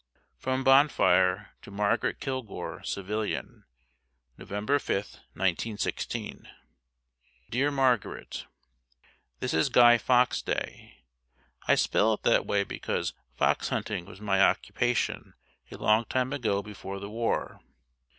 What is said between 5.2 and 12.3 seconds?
1916. Dear Margaret: This is Guy Fox Day! I spell it